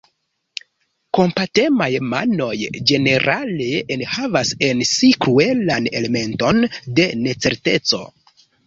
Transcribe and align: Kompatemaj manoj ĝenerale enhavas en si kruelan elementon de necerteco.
Kompatemaj 1.17 1.89
manoj 2.15 2.49
ĝenerale 2.93 3.69
enhavas 3.97 4.57
en 4.71 4.85
si 4.97 5.15
kruelan 5.27 5.93
elementon 6.03 6.69
de 6.99 7.11
necerteco. 7.27 8.07